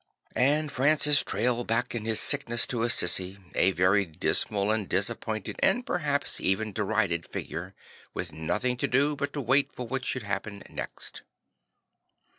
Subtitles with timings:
[0.35, 5.85] And Francis trailed back in his sickness to Assisi, a very dismal and disappointed and
[5.85, 7.75] perhaps even derided figure,
[8.15, 11.21] with nothing to do but to wait for what should happen next.